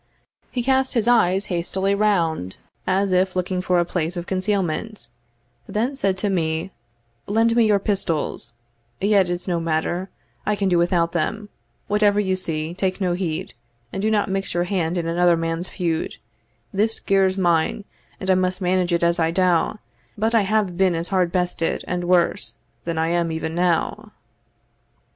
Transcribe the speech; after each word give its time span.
He 0.49 0.63
cast 0.63 0.95
his 0.95 1.07
eyes 1.07 1.45
hastily 1.53 1.93
round, 1.93 2.55
as 2.87 3.11
if 3.11 3.35
looking 3.35 3.61
for 3.61 3.77
a 3.79 3.85
place 3.85 4.17
of 4.17 4.25
concealment; 4.25 5.09
then 5.67 5.95
said 5.95 6.17
to 6.17 6.29
me, 6.31 6.71
"Lend 7.27 7.55
me 7.55 7.67
your 7.67 7.77
pistols 7.77 8.53
yet 8.99 9.29
it's 9.29 9.47
no 9.47 9.59
matter, 9.59 10.09
I 10.43 10.55
can 10.55 10.69
do 10.69 10.79
without 10.79 11.11
them 11.11 11.49
Whatever 11.85 12.19
you 12.19 12.35
see, 12.35 12.73
take 12.73 12.99
no 12.99 13.13
heed, 13.13 13.53
and 13.93 14.01
do 14.01 14.09
not 14.09 14.27
mix 14.27 14.55
your 14.55 14.63
hand 14.63 14.97
in 14.97 15.05
another 15.05 15.37
man's 15.37 15.67
feud 15.69 16.15
This 16.73 16.99
gear's 16.99 17.37
mine, 17.37 17.85
and 18.19 18.27
I 18.27 18.33
must 18.33 18.59
manage 18.59 18.91
it 18.91 19.03
as 19.03 19.19
I 19.19 19.29
dow; 19.29 19.77
but 20.17 20.33
I 20.33 20.41
have 20.41 20.77
been 20.77 20.95
as 20.95 21.09
hard 21.09 21.31
bested, 21.31 21.85
and 21.87 22.05
worse, 22.05 22.55
than 22.85 22.97
I 22.97 23.09
am 23.09 23.31
even 23.31 23.53
now." 23.53 24.13